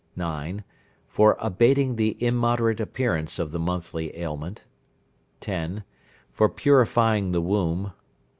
[0.15, 0.63] 9.
[1.07, 4.65] For abating the immoderate appearance of the monthly ailment.
[5.41, 5.83] 10.
[6.31, 7.93] For purifying the womb.